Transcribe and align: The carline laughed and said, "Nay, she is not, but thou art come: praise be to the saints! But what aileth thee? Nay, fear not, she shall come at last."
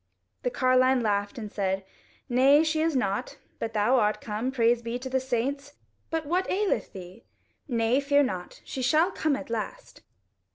The 0.41 0.49
carline 0.49 1.01
laughed 1.03 1.37
and 1.37 1.51
said, 1.51 1.85
"Nay, 2.27 2.63
she 2.63 2.81
is 2.81 2.95
not, 2.95 3.37
but 3.59 3.73
thou 3.73 3.97
art 3.99 4.19
come: 4.19 4.51
praise 4.51 4.81
be 4.81 4.97
to 4.97 5.11
the 5.11 5.19
saints! 5.19 5.73
But 6.09 6.25
what 6.25 6.49
aileth 6.49 6.91
thee? 6.91 7.23
Nay, 7.67 7.99
fear 7.99 8.23
not, 8.23 8.61
she 8.65 8.81
shall 8.81 9.11
come 9.11 9.35
at 9.35 9.51
last." 9.51 10.01